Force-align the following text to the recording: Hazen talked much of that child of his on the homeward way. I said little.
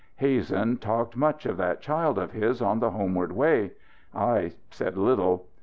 Hazen 0.15 0.77
talked 0.77 1.15
much 1.15 1.45
of 1.45 1.57
that 1.57 1.79
child 1.79 2.17
of 2.17 2.31
his 2.31 2.59
on 2.59 2.79
the 2.79 2.89
homeward 2.89 3.31
way. 3.31 3.69
I 4.15 4.53
said 4.71 4.97
little. 4.97 5.45